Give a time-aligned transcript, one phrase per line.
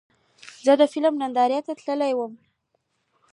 [0.65, 2.33] زه د فلم نندارې ته تللی وم.